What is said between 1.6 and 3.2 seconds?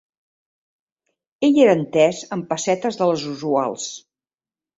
era entès en pessetes de